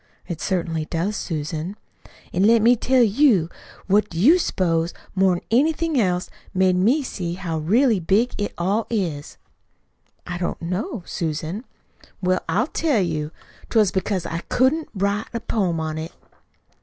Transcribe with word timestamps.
"It 0.27 0.41
certainly 0.41 0.85
does, 0.85 1.15
Susan." 1.15 1.75
"An' 2.33 2.41
let 2.41 2.63
me 2.63 2.75
tell 2.75 3.03
you. 3.03 3.49
What 3.85 4.09
do 4.09 4.19
you 4.19 4.39
s'pose, 4.39 4.95
more 5.13 5.35
'n 5.35 5.41
anything 5.51 5.99
else, 6.01 6.27
made 6.55 6.75
me 6.75 7.03
see 7.03 7.35
how 7.35 7.59
really 7.59 7.99
big 7.99 8.33
it 8.39 8.51
all 8.57 8.87
is?" 8.89 9.37
"I 10.25 10.39
don't 10.39 10.59
know, 10.59 11.03
Susan," 11.05 11.65
"Well, 12.19 12.43
I'll 12.49 12.65
tell 12.65 12.99
you. 12.99 13.29
'Twas 13.69 13.91
because 13.91 14.25
I 14.25 14.39
couldn't 14.49 14.89
write 14.95 15.27
a 15.35 15.39
poem 15.39 15.79
on 15.79 15.99
it." 15.99 16.13